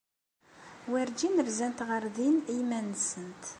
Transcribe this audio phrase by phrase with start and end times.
[0.91, 3.43] Werǧin rzant ɣer din iman-nsent.